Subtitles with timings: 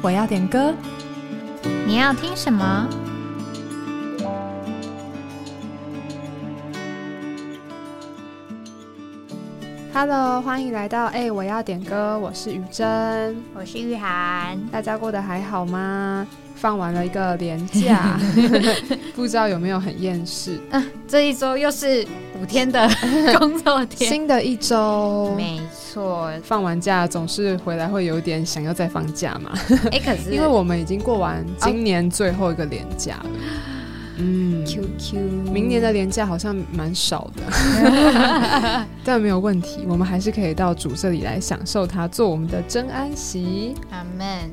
[0.00, 0.72] 我要点歌，
[1.86, 2.88] 你要听什么
[9.92, 16.24] ？Hello，欢迎来到哎，我要点歌，我是雨珍，我是玉涵，大家过得还好吗？
[16.54, 18.18] 放完了一个年假，
[19.16, 20.60] 不知道有没有很厌世？
[20.70, 22.06] 嗯，这一周又是
[22.40, 22.88] 五天的
[23.38, 25.60] 工作天，新的一周，没
[25.92, 26.30] 错。
[26.42, 29.52] 放完假总是回来会有点想要再放假嘛？
[29.92, 33.30] 哎，可是因为我们已经过完今年最后一个年假了，
[34.18, 35.16] 嗯，QQ，
[35.52, 43.74] 明年的年假好像蛮少的， 但没有问题，我们还是可以到主这里来享受它，做我们的真安息。
[43.90, 44.50] 阿门。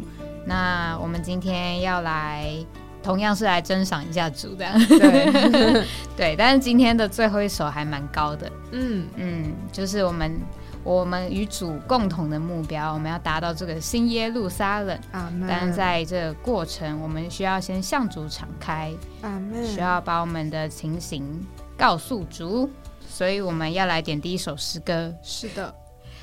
[0.48, 2.54] 那我们今天要来，
[3.02, 5.84] 同样是来珍赏一下主的，对
[6.16, 6.36] 对。
[6.38, 10.40] 但是今天的最后一首还蛮高的，嗯嗯，就是我们
[10.86, 14.96] 我们与主共同的目标，我们要达到这个新耶路撒冷。
[15.12, 21.44] 啊，但在这个过程，我们需要先向主敞开，啊，需要把我们的情形
[21.76, 22.70] 告诉主，
[23.10, 25.12] 所以我们要来点第一首诗歌。
[25.24, 25.74] 是的，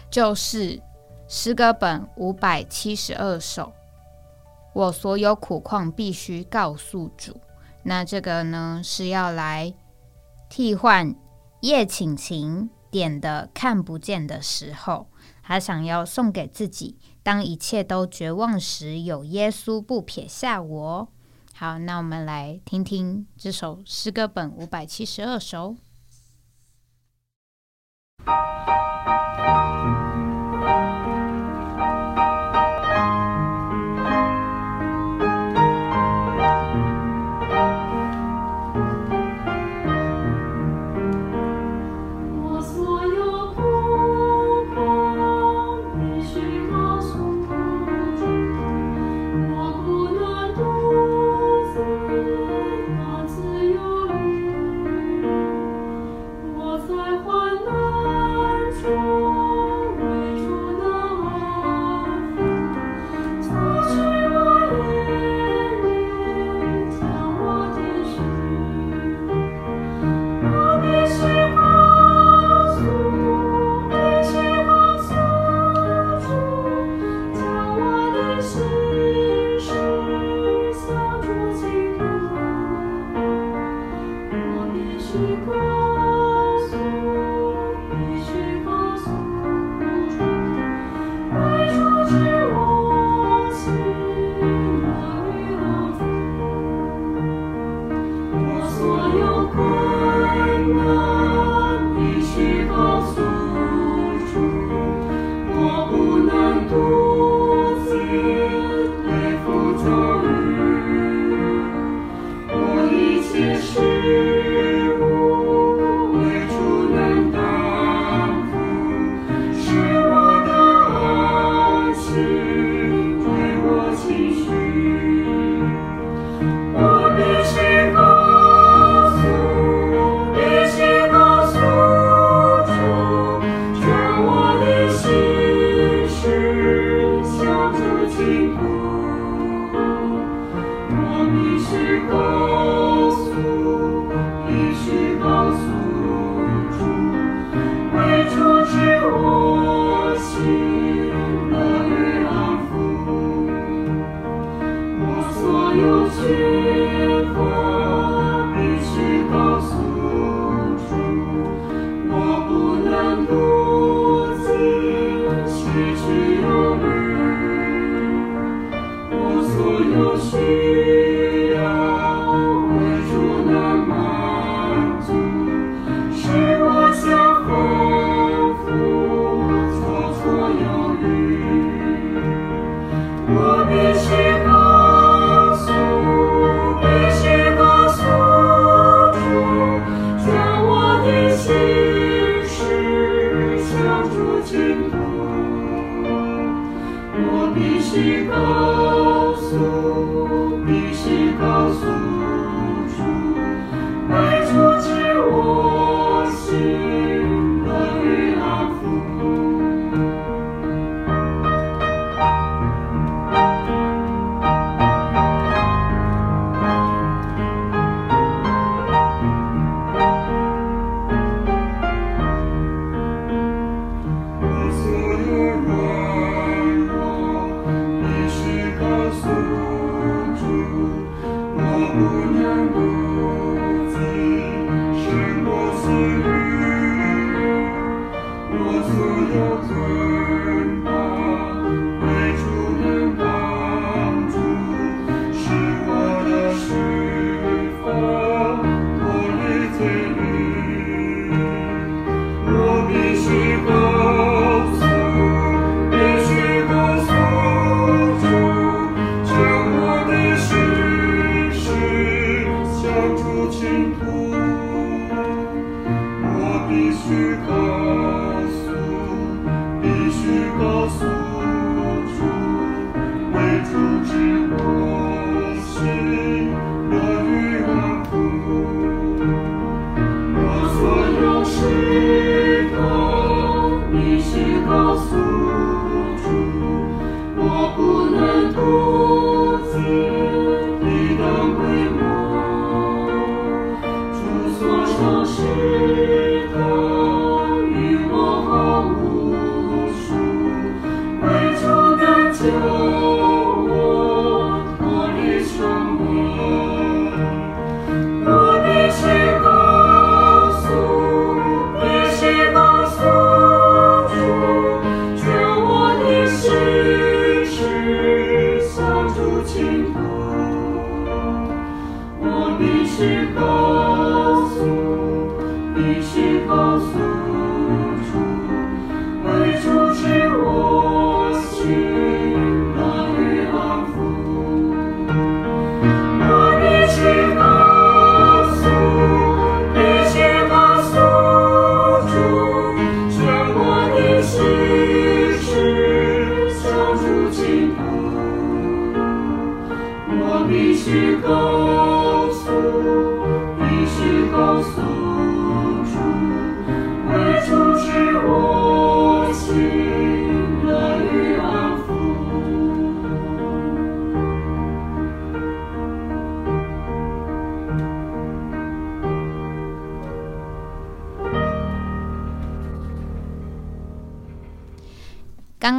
[0.09, 0.81] 就是
[1.27, 3.73] 诗歌本五百七十二首。
[4.73, 7.41] 我所有苦况必须告诉主。
[7.83, 9.75] 那这个呢，是要来
[10.49, 11.13] 替换
[11.63, 15.09] 叶请晴点的看不见的时候，
[15.41, 16.99] 还想要送给自己。
[17.23, 21.09] 当一切都绝望时，有耶稣不撇下我。
[21.55, 25.77] 好，那我们来听听这首诗歌本五百七十二首。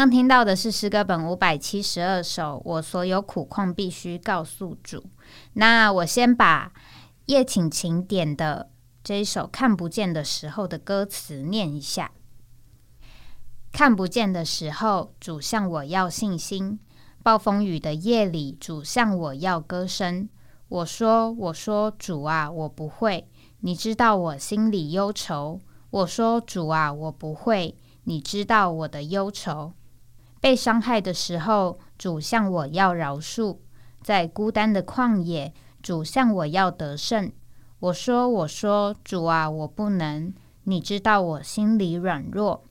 [0.04, 5.02] 刚听到的是诗歌本五百七十二首，我所有苦况必须告诉主。
[5.54, 6.74] 那我先把
[7.28, 8.70] 叶请晴点的
[9.02, 12.12] 这一首看不见的时候的歌词念一下：
[13.72, 16.78] 看不见的时候，主向我要信心；
[17.24, 20.28] 暴风雨的夜里，主向我要歌声。
[20.68, 23.30] 我说：“我说，主啊，我不会。
[23.62, 25.62] 你知道我心里忧愁。”
[25.92, 29.72] 我说：“主啊，我不会。”你知道我的忧愁，
[30.44, 33.60] 被伤害的时候，主向我要饶恕；
[34.02, 37.32] 在孤单的旷野，主向我要得胜。
[37.80, 40.34] 我说：“我说，主啊，我不能。”
[40.66, 42.66] 你知道我心里软弱，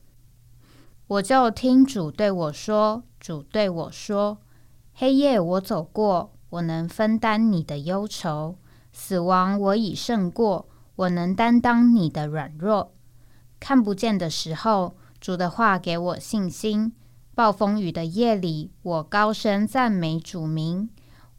[1.07, 4.37] 我就听主对我说：“主对我说，
[4.93, 8.57] 黑夜我走过，我能分担你的忧愁；
[8.93, 12.93] 死亡我已胜过，我能担当你的软弱。
[13.59, 16.93] 看不见的时候。”主的话给我信心。
[17.35, 20.91] 暴风雨的夜里，我高声赞美主名。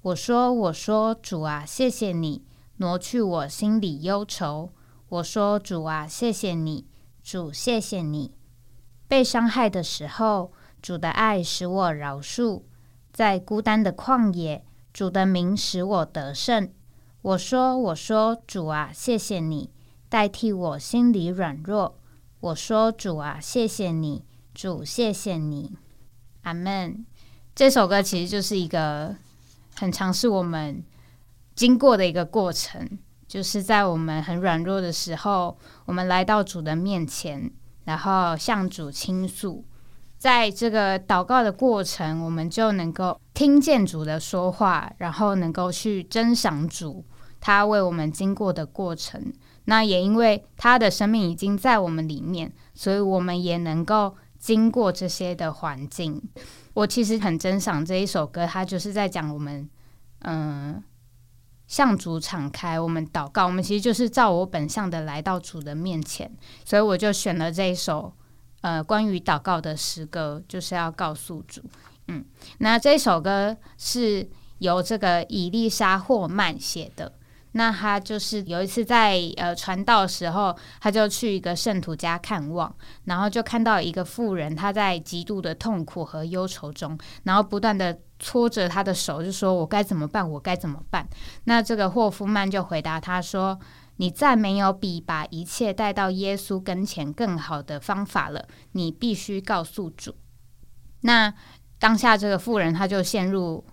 [0.01, 2.43] 我说：“我说，主啊，谢谢你
[2.77, 4.71] 挪去我心里忧愁。”
[5.07, 6.87] 我说：“主啊，谢谢你，
[7.21, 8.33] 主，谢谢你。”
[9.07, 12.63] 被伤害的时候，主的爱使我饶恕；
[13.11, 16.69] 在孤单的旷野，主的名使我得胜。
[17.21, 19.69] 我说：“我说，主啊，谢谢你
[20.09, 21.99] 代替我心里软弱。”
[22.41, 25.77] 我说：“主啊，谢谢你，主，谢谢你，
[26.43, 27.05] 阿门。”
[27.53, 29.15] 这首歌其实就是一个
[29.75, 30.83] 很尝试我们
[31.55, 32.97] 经过的一个过程，
[33.27, 37.51] 就是在我们很软弱的时候，我们来到主的面前，
[37.85, 39.65] 然后向主倾诉。
[40.17, 47.03] 在这个祷告的过程，我们就能够听见主的说话，然后能够去珍赏主
[47.41, 49.33] 他为我们经过的过程。
[49.65, 56.21] 那也因为他的生命已经在我们里面，所以我们也能够经过这些的环境。
[56.73, 59.69] 我其实很珍赏这一首歌，它就是在讲我们，
[60.19, 60.83] 嗯，
[61.65, 66.29] 向主敞开，我们祷告，我们其实就是照我本相的来到主的面前。
[66.65, 68.13] 所以我就选了这一首，
[68.59, 71.61] 呃，关于祷告的诗歌，就是要告诉主，
[72.09, 72.25] 嗯，
[72.57, 77.13] 那这首歌是由这个伊丽莎霍曼写的。
[77.55, 90.27] 那他就是有一次在呃传道时候，他就去一个圣徒家看望，然后就看到一个妇人，她在极度的痛苦和忧愁中，然后不断的搓着他的手，就说：“我该怎么办？
[90.27, 91.07] 我该怎么办？”
[91.45, 93.59] 那这个霍夫曼就回答他说
[93.97, 100.15] ：“你再没有比把一切带到耶稣跟前更好的方法了，你必须告诉主。”
[101.01, 101.31] 那
[101.77, 103.63] 当下这个妇人，她就陷入。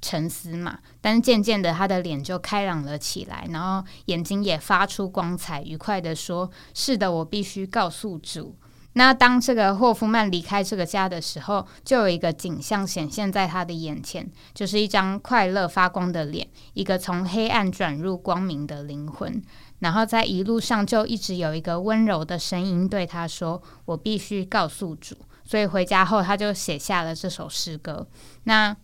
[0.00, 8.56] 沉思嘛，但是渐渐的，他的脸就开朗了起来，然后眼睛也发出光彩，愉快的说：“是的，我必须告诉主。”
[8.94, 19.40] 那当这个霍夫曼离开这个家的时候，就有一个景象显现在他的眼前，就是一张快乐发光的脸，一个从黑暗转入光明的灵魂。
[19.78, 25.14] 然后在一路上就一直有一个温柔的声音对他说：“我必须告诉主。”
[25.46, 28.06] 所以回家后，他就写下了这首诗歌。
[28.44, 28.76] 那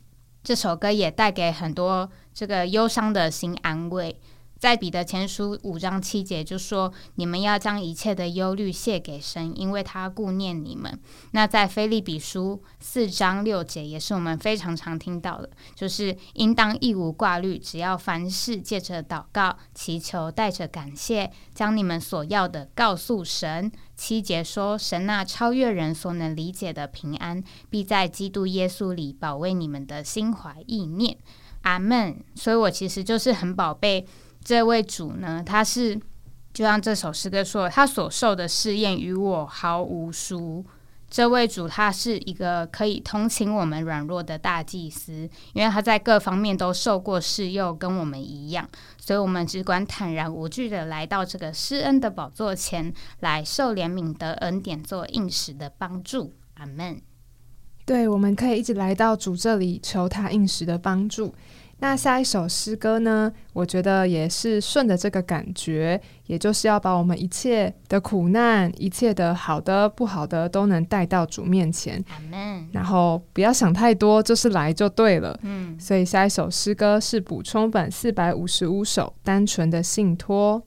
[0.46, 4.16] 这首歌也带给很多这个忧伤的心安慰。
[4.58, 10.98] 在彼得前书五章七节就说：“你们要将一切的忧虑卸给神，因为他顾念你们。”
[11.32, 23.70] 那在菲利比书四章六节也是我们非常常听到的，就是应当一无挂虑，只要凡事借着祷告、祈求，带着感谢，将你们所要的告诉神。
[23.94, 31.16] 七节说：“神那超越人所能理解的平安，必在基督耶稣里保卫你们的心怀意念。”
[31.62, 32.22] 阿门。
[32.34, 34.06] 所以我其实就是很宝贝。
[34.46, 36.00] 这位主呢，他是
[36.54, 40.64] 就像这首诗歌说，他所受的试验与我毫无殊。
[41.10, 56.34] 这位主他是一个可以同情我们软弱的大祭司，因为他在各方面都受过试诱，跟我们一样，所以我们只管坦然无惧的来到这个施恩的宝座前来受怜悯的恩典做应时的帮助。
[56.54, 57.02] 阿门。
[57.84, 61.34] 对，我们可以一直来到主这里求他应时的帮助。
[61.78, 63.30] 那下一首诗歌呢？
[63.52, 72.02] 我觉得也是顺着这个感觉，也就是要把我们一切的苦难、一切的好的、不好的，都能带到主面前。
[72.72, 75.38] 然后不要想太多，就是来就对了。
[75.42, 75.78] 嗯。
[75.78, 80.62] 所以下一首诗歌是补充本四百五十五首，单纯的信托。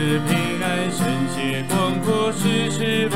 [0.00, 3.06] 是平安，圣洁广阔，时时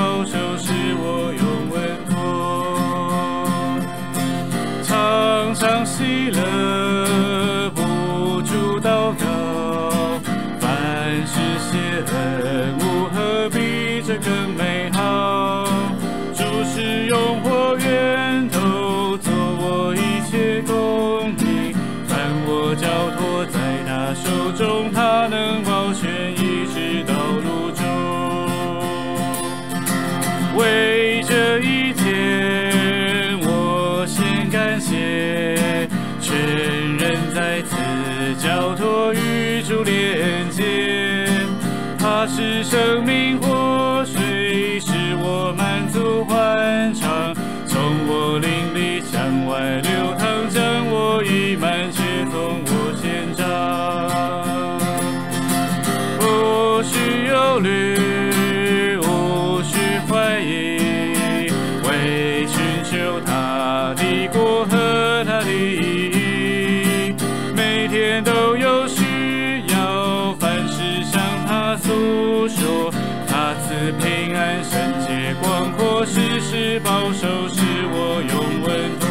[77.05, 77.61] 右手是
[77.93, 79.05] 我，用温柔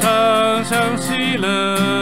[0.00, 1.99] 唱响喜乐。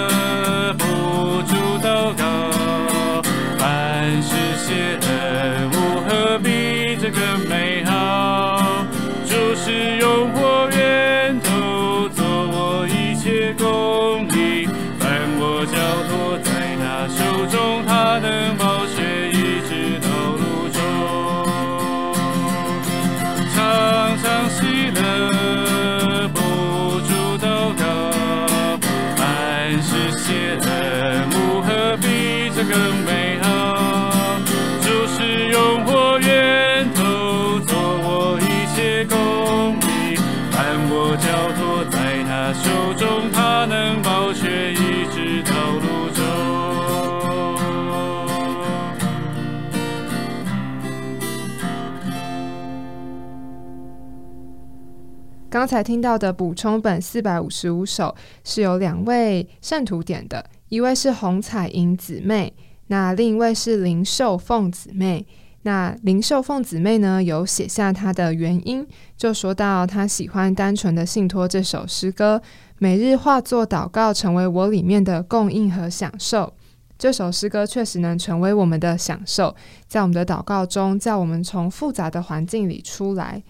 [55.58, 62.54] 刚才听到的补充本四百五十五首是由两位圣徒点的，一位是红彩莹姊妹，
[62.86, 65.26] 那另一位是林秀凤姊妹。
[65.62, 68.86] 那林秀凤姊妹呢，有写下她的原因，
[69.16, 72.40] 就说到她喜欢单纯的信托这首诗歌，
[72.78, 76.54] 每日化作祷告，成为我里面的供应和享受。
[76.96, 79.56] 这首诗歌确实能成为我们的享受，
[79.88, 83.42] 在我们的祷告中，叫我们从复杂的环境里出来。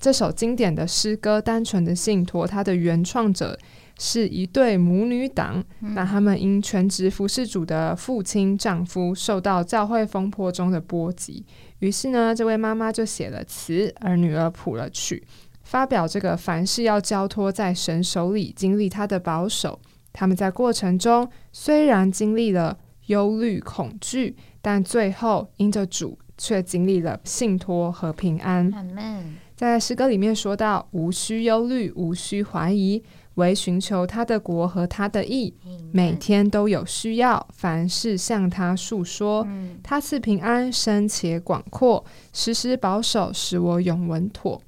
[0.00, 3.58] 这首经典的诗歌《单纯的信托》，它的原创者
[3.98, 5.62] 是一对母女档。
[5.80, 11.44] 那他们因全职服侍主的父亲丈夫受到教会风波中的波及，
[11.80, 15.26] 于是呢，这位妈妈就写了词，而女儿谱了曲，
[15.64, 19.80] 发表这个凡事要交托在神手里，经历他的保守。
[20.12, 28.70] 他们在过程中虽然经历了忧虑、恐惧，但最后因着主，却经历了信托和平安。
[29.58, 33.02] 在诗歌里面说到，无需忧虑，无需怀疑，
[33.34, 35.52] 唯寻求他的国和他的义，
[35.90, 39.44] 每天都有需要，凡事向他诉说。
[39.82, 44.62] 他赐平安，深且广阔，时时保守，使我永稳妥。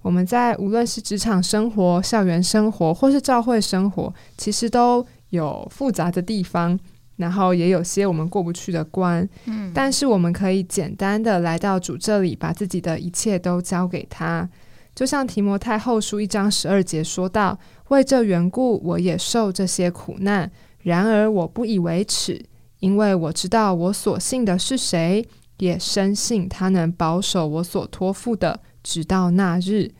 [0.00, 6.80] 我们在无论是职场生活、校园生活，或是教会生活，其实都有复杂的地方。
[7.20, 14.48] 然后也有些我们过不去的关，嗯，但是我们可以简单的来到主这里，把自己的一切都交给他。
[14.94, 17.58] 就像提摩太后书一章十二节说到
[17.88, 20.50] ：“为这缘故，我也受这些苦难，
[20.82, 22.42] 然而我不以为耻，
[22.78, 25.24] 因为我知道我所信的是谁，
[25.58, 29.90] 也深信他能保守我所托付的，直到那日。”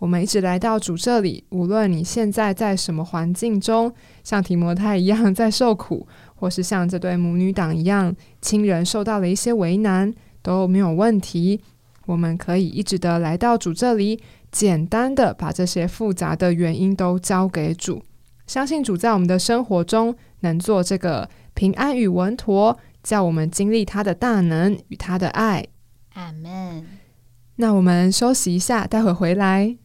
[0.00, 3.90] 我们一直来到主这里，无论你现在在什么环境中，
[4.22, 6.06] 像提摩太一样在受苦。
[6.34, 11.60] 或是像这对母女党一样，亲人受到了一些为难，都没有问题。
[12.06, 14.20] 我们可以一直的来到主这里，
[14.52, 18.04] 简单的把这些复杂的原因都交给主，
[18.46, 25.64] 相信主在我们的生活中能做这个平安与稳妥，叫我们经历他的大能与他的爱。
[26.14, 26.84] 阿门。
[27.56, 29.76] 那我们休息一下，待会回来。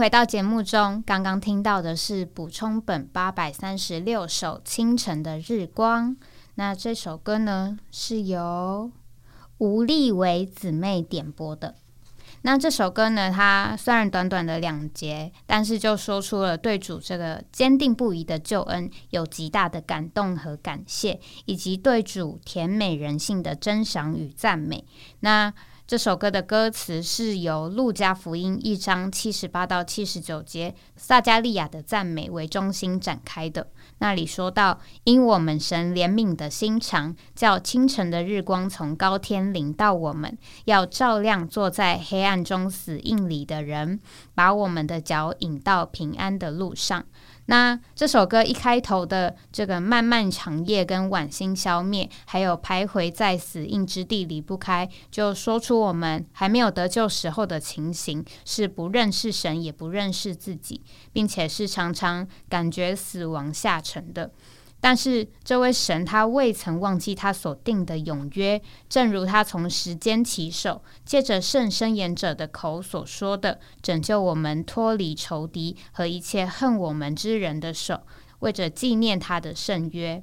[0.00, 1.04] 回到节目中。
[1.06, 6.12] 刚刚听到的是补充本八百三十六首《清晨的日光》。
[6.54, 8.90] 那这首歌呢，是由
[9.58, 11.74] 吴丽伟姊妹点播的。
[12.40, 24.82] 那这首歌呢，它虽然短短的两节，但是就说出了对主这个坚定不移的救恩有极大的感动和感谢，以及对主甜美人性的珍赏与赞美。
[25.20, 25.52] 那
[25.90, 33.66] 这首歌的歌词是由路加福音一章七十八到七十九节撒加利亚的赞美为中心展开的。
[33.98, 43.98] 那里说到，因我们神怜悯的心肠，叫清晨的日光从高天临到我们，要照亮坐在黑暗中死硬里的人，
[44.40, 47.04] 把我们的脚引到平安的路上。
[47.44, 60.80] 那这首歌一开头的这个漫漫长夜跟晚星消灭，还有徘徊在死印之地离不开，就说出我们还没有得救时候的情形，是不认识神，也不认识自己，
[61.12, 64.30] 并且是常常感觉死亡下沉的。
[64.82, 78.00] 但是这位神他未曾忘记他所定的永约，正如他从时间起手，借着圣申言者的口所说的，拯救我们脱离仇敌和一切恨我们之人的手，
[78.38, 80.22] 为着纪念他的圣约。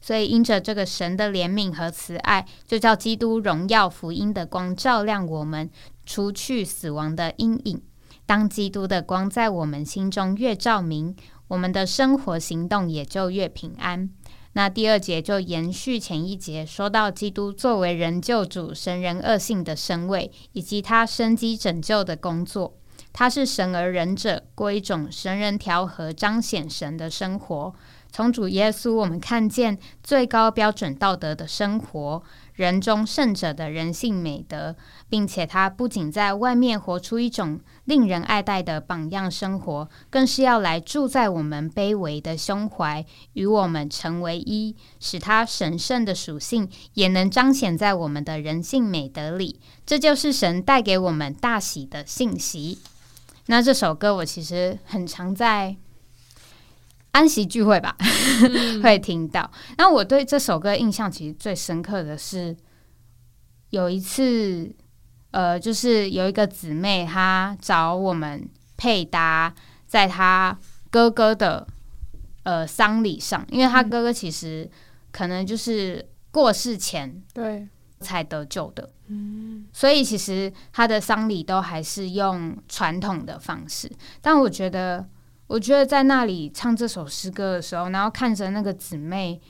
[0.00, 5.70] 所以因着这个神的怜悯和慈爱，就叫基督荣耀福音的光照亮我们，
[6.06, 7.82] 除去死亡的阴影。
[8.26, 11.14] 当基督的光在我们心中越照明。
[11.48, 14.08] 我们的生活行动也就越平安。
[14.54, 22.78] 那第二节就延续前一节，说到基督作为人救主、神人恶性的身位，以及他生机拯救的工作。
[23.12, 27.74] 他是神而仁者，过一种神人调和、彰显神的生活。
[28.14, 32.22] 从主耶稣，我们看见最高标准道德的生活。
[32.52, 34.76] 人中圣者的人性美德，
[35.08, 49.58] 并且他不仅在外面活出一种令人爱戴的榜样生活，更是要来住在我们卑微的胸怀，与我们成为一，使他神圣的属性也能彰显在我们的人性美德里。
[49.84, 52.78] 这就是神带给我们大喜的信息。
[53.46, 55.74] 那这首歌我其实很常在。
[57.14, 57.96] 安息聚会吧，
[58.82, 59.48] 会听到。
[59.78, 62.56] 那我对这首歌印象其实最深刻的是，
[63.70, 64.74] 有一次，
[65.30, 69.54] 呃，就是有一个姊妹她找我们配搭，
[69.86, 70.58] 在她
[70.90, 71.64] 哥哥的
[72.42, 74.68] 呃丧礼上，因为她哥哥其实
[75.12, 77.68] 可能就是过世前对
[78.00, 83.88] 才得救的，嗯，所以其实他的丧礼都还是用传统的方式，
[84.20, 85.08] 但我觉得。
[85.46, 89.40] 我觉得在那里唱这首诗歌的时候，然后看着那个姊妹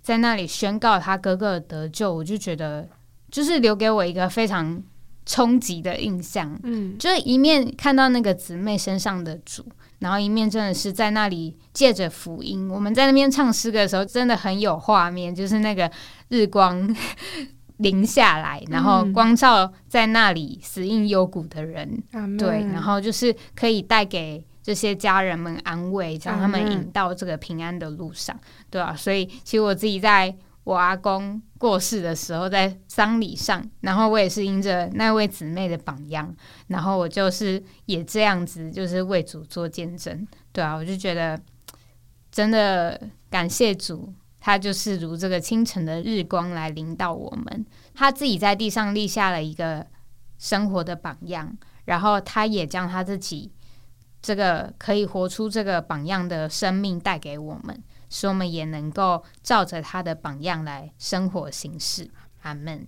[0.00, 2.88] 在那里宣告她哥哥得救，我就觉得
[3.30, 4.80] 就是留给我一个非常
[5.26, 6.56] 冲击的印象。
[6.62, 9.64] 嗯，就是一面看到那个姊妹身上的主，
[9.98, 15.90] 然后一面真的是在那里借着福音，我们在那边唱诗歌的时候，真的很有画面，就是那个
[16.28, 16.96] 日光
[17.78, 22.00] 临下来，然后光照在那里死硬幽谷的人，
[22.38, 24.44] 对，然后就是可以带给。
[24.62, 28.38] 这些家人们安慰，将他们引到这个平安的路上，
[28.70, 28.94] 对吧？
[28.94, 36.32] 所以，其实我自己在我阿公过世的时候，在丧礼上，然后我也是因着那位姊妹的榜样，
[36.68, 41.36] 然后我就是也这样子，就是为主做见证，对啊，我就觉得
[42.30, 49.84] 真的感谢主，他就是如这个清晨的日光来领导我们，他自己在地上立下了一个
[50.38, 51.52] 生活的榜样，
[51.86, 53.50] 然后他也将他自己。
[54.22, 62.08] 这个可以活出这个榜样的生命带给我们，使我们也能够照着他的榜样来生活行事。
[62.42, 62.86] 阿门。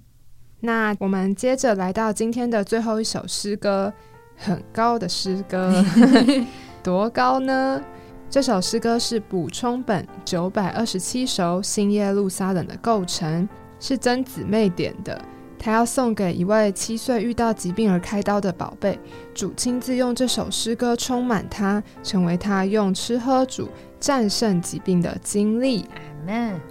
[0.60, 3.92] 那我们接着来到今天的最后一首诗歌，
[4.36, 5.84] 很高的诗歌，
[6.82, 7.82] 多高呢？
[8.30, 15.20] 这首诗歌是补充本九百二十七首新耶路撒冷的构成，是真姊妹点的。
[15.64, 18.98] 他要送给一位七岁遇到疾病而开刀的宝贝，
[19.34, 25.86] 主亲自用这首诗歌充满他，成为他用吃喝主战胜疾病的经历。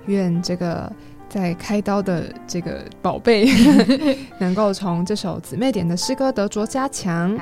[0.06, 0.92] 愿这个
[1.28, 3.50] 在开刀的这个宝贝
[4.38, 7.36] 能够从这首姊妹点的诗歌得着加强。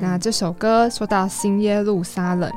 [0.00, 2.50] 那这首歌说到新耶路撒冷。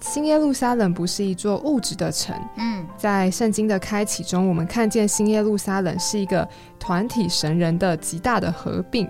[0.00, 2.34] 新耶路撒冷不是一座物质的城。
[2.56, 9.08] 嗯，在圣经的开启中，我们看见新耶路撒冷是一个团体神人的极大的合并。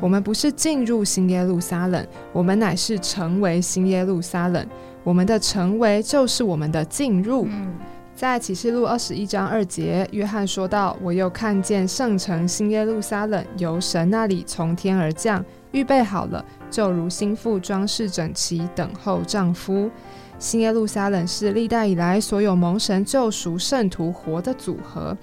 [0.00, 4.66] 我们不是进入新耶路撒冷，我们乃是成为新耶路撒冷。
[5.02, 7.46] 我们的成为就是我们的进入。
[7.48, 7.78] 嗯
[8.12, 19.90] 在启示录二十一章二节，约翰说道：“我又看见圣城新耶路撒冷由神那里从天而降，预备好了，就如心腹装饰整齐，等候丈夫。
[20.38, 25.16] 新耶路撒冷是历代以来所有蒙神救赎圣徒活的组合。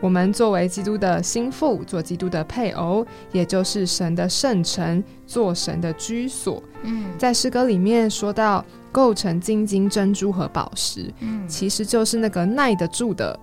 [0.00, 6.62] 我们作为基督的心腹，做基督的配偶，也就是神的圣城，做神的居所。
[6.82, 13.36] 嗯，在诗歌里面说到，构成金金珍珠和宝石，嗯其实就是那个耐得住的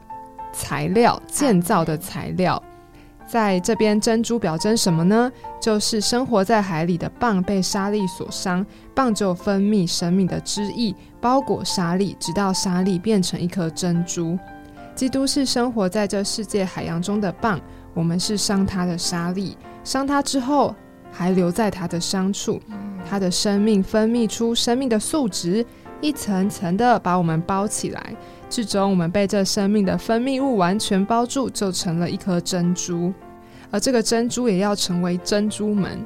[0.53, 2.61] 材料，建造的材料。
[3.27, 5.31] 在这边，珍珠表征什么呢？
[5.59, 14.37] 就是生活在海里的蚌被沙粒所伤，蚌就分泌生命的汁液，包裹沙粒，直到沙粒变成一颗珍珠。
[14.93, 17.59] 基督是生活在这世界海洋中的蚌，
[17.93, 20.73] 我们是伤他的沙粒，伤他之后
[21.11, 22.61] 还留在他的伤处，
[23.09, 25.65] 他的生命分泌出生命的素质，
[25.99, 28.15] 一层层的把我们包起来，
[28.55, 33.13] 最终我们被这生命的分泌物完全包住，就成了一颗珍珠。
[33.69, 35.99] 而这个珍珠也要成为珍珠门，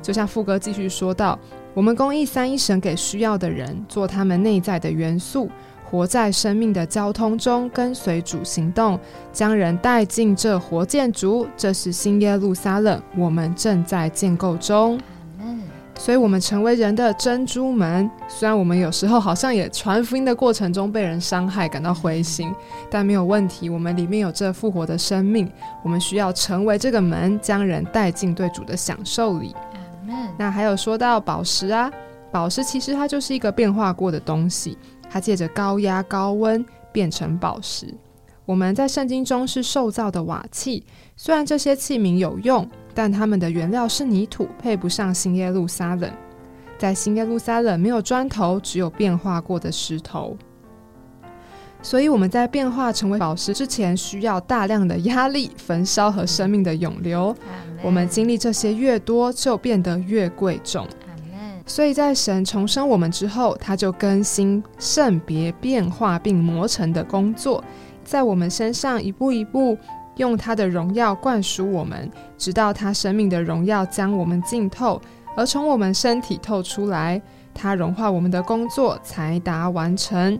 [0.00, 1.36] 就像副歌继续说到，
[1.74, 5.50] 我们公益三一神给需要的人，做他们内在的元素，
[5.84, 8.96] 活在生命的交通中，跟随主行动，
[9.32, 11.44] 将人带进这活建筑。
[11.56, 14.96] 这是新耶路撒冷，我们正在建构中。
[15.96, 18.08] 嗯所以，我们成为人的珍珠门。
[18.28, 22.54] 虽然我们有时候好像也传福音的过程中被人伤害，感到灰心，
[22.90, 23.68] 但没有问题。
[23.68, 25.50] 我们里面有这复活的生命，
[25.82, 29.54] 我们需要成为这个门，将人带进对主的享受里。
[30.38, 31.90] 那还有说到宝石啊，
[32.30, 34.78] 宝石其实它就是一个变化过的东西，
[35.10, 37.92] 它借着高压、高温变成宝石。
[38.44, 40.84] 我们在圣经中是受造的瓦器，
[41.16, 46.10] 虽然这些器皿有用，但它们的原料是泥土，配不上新耶路撒冷。
[46.78, 50.34] 在新耶路撒冷没有砖头，只有变化过的石头。
[51.82, 57.36] 所以我们在变化成为宝石之前，需要大量的压力、焚烧和生命的涌流。
[57.82, 60.86] 我们经历这些越多，就变得越贵重。
[61.66, 67.62] 所以在神重生我们之后，他就更新、圣别、变化并磨成的工作，
[68.04, 69.76] 在我们身上一步一步
[70.16, 75.00] 用他的荣耀灌输我们，直到他生命的荣耀将我们浸透，
[75.36, 77.20] 而从我们身体透出来，
[77.54, 80.38] 他融化我们的工作才达完成。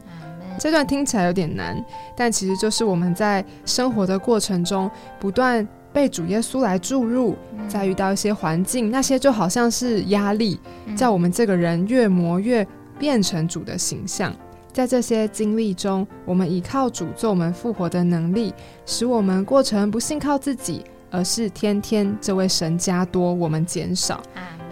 [0.58, 1.76] 这段听起来有点难，
[2.16, 12.66] 但其实就是我们在生活的过程中不断被主耶稣来注入，嗯再遇到一些环境，那些就好像是压力，嗯叫我们这个人越磨越
[12.98, 14.34] 变成主的形象。
[14.76, 18.52] 在这些经历中，我们依靠主做我们复活的能力，
[18.84, 24.22] 使我们过程不信靠自己，而是天天这位神加多，我们减少。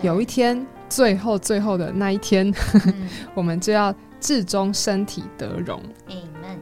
[0.02, 2.52] 有一天，最后最后的那一天，
[2.84, 5.80] 嗯 我们就要至终身体得荣。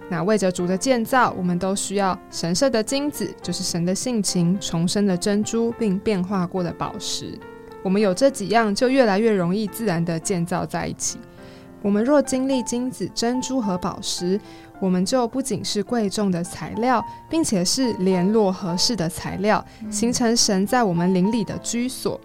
[0.08, 7.36] 那为着主的建造，我们都需要神圣的金子，就是神的性情、重生的珍珠，并变化过的宝石。
[7.82, 11.18] 我们有这几样，就越来越容易自然的建造在一起。
[11.82, 14.40] 我们若经历金子、珍珠和宝石，
[14.80, 22.20] 我们就不仅是贵重的材料，并且是联络合适的材料，形成神在我们灵里的居所。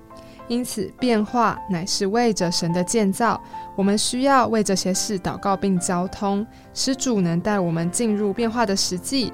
[0.48, 3.42] 因此，变化乃是为着神的建造。
[3.76, 9.34] 我们需要为这些事祷告并交通，使主能带我们进入变化的实际，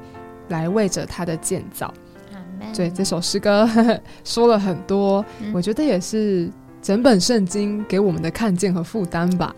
[0.50, 1.94] 来为着他的建造。
[2.76, 3.70] 对这首诗歌
[4.24, 6.50] 说了很多，嗯我觉得也是
[6.82, 9.56] 整本圣经给我们的看见和负担吧。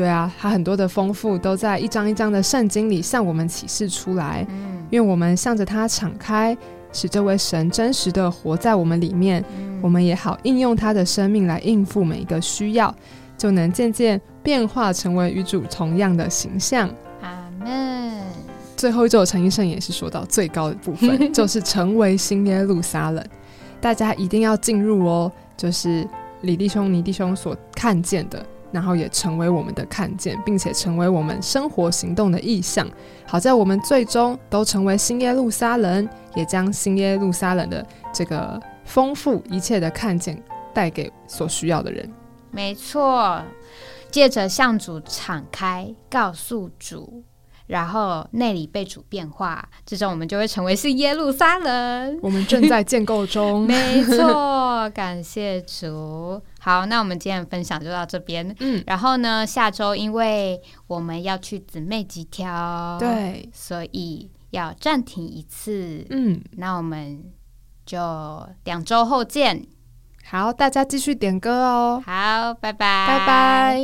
[0.00, 4.46] 对啊，它很多的丰富都在一张一张的圣经里向我们启示出来。
[4.48, 6.56] 嗯愿我们向着它敞开，
[6.90, 12.92] 使这位神真实的活在我们里面，嗯我们也好应用他的生命来应付每一个需要，
[13.36, 16.88] 就能渐渐变化成为与主同样的形象。
[17.20, 18.22] 阿门。
[18.74, 23.22] 最后一周陈医生也是说到最高的部分， 就是成为新耶路撒冷，
[23.82, 26.08] 大家一定要进入哦，就是
[26.40, 28.42] 李弟兄、倪弟兄所看见的。
[28.72, 32.88] 然后也成为我们的看见，并且成为我们生活行动的意向。
[33.26, 40.40] 好在我们最终都成为新耶路撒冷，也将新耶路撒冷的这个丰富一切的看见
[40.72, 42.10] 带给所需要的人。
[42.50, 43.40] 没错，
[44.10, 47.22] 借着向主敞开，告诉主，
[47.68, 52.18] 然后内里被主变化，这种我们就会成为是耶路撒冷。
[52.20, 53.62] 我们正在建构中。
[53.68, 56.42] 没错，感谢主。
[56.62, 58.54] 好，那我们今天的分享就到这边。
[58.60, 66.06] 嗯，然后呢，下周因为我们要去姊妹集挑，，对，所以要暂停一次。
[66.10, 67.24] 嗯，那我们
[67.86, 69.66] 就两周后见。
[70.22, 73.80] 好，大家继续点歌哦，好，拜拜，拜拜。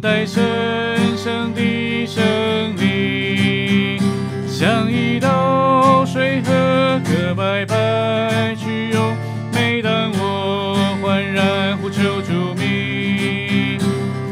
[0.00, 2.22] 待神圣的生
[2.74, 3.98] 命，
[4.46, 9.16] 像一道水河，个白白去涌。
[9.52, 13.78] 每当我焕然呼求主名，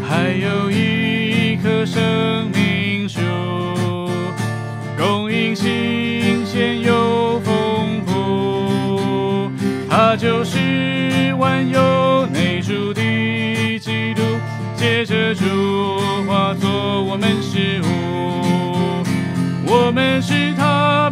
[0.08, 3.20] 还有一棵生命树，
[4.96, 9.50] 供应新鲜又丰富，
[9.88, 12.25] 它就是万有。
[14.96, 15.44] 接着处
[16.26, 19.04] 花做我们食物
[19.66, 21.10] 我们是他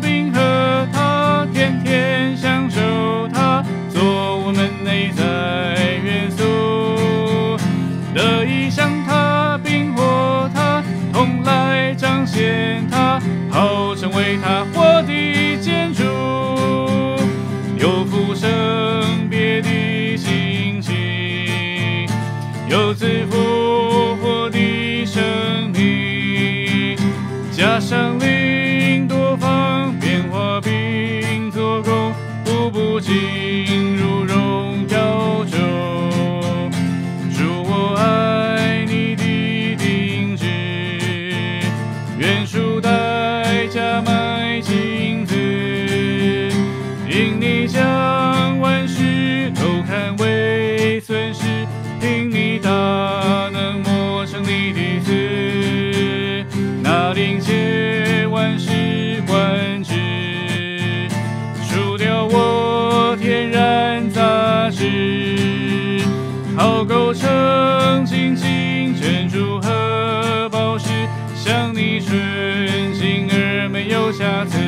[67.14, 70.88] 成晶晶，珍珠和宝石，
[71.34, 74.58] 像你纯净而没有瑕疵。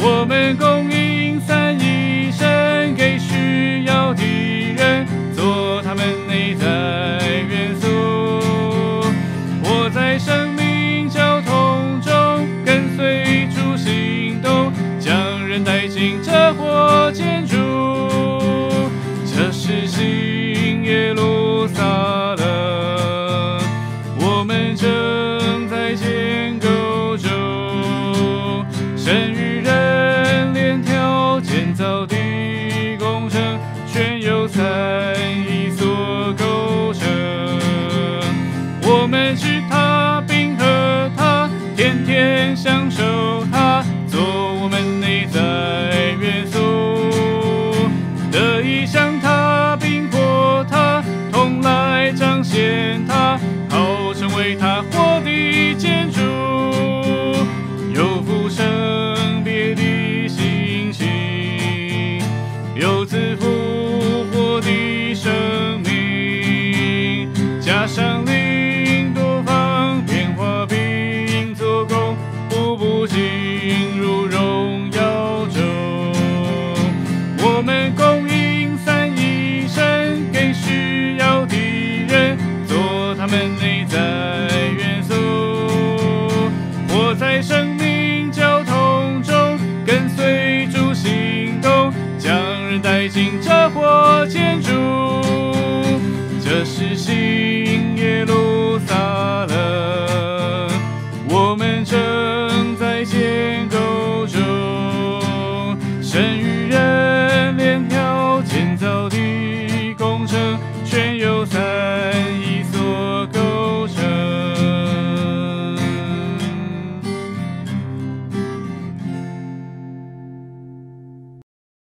[0.00, 0.99] 我们共。